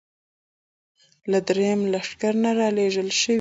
[1.31, 3.29] له درېیم لښکر نه را لېږل شوې وې.